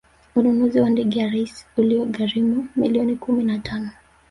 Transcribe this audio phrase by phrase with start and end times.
[0.37, 3.89] ununuzi wa ndege ya rais uliyoigharimu milioni kumi na tano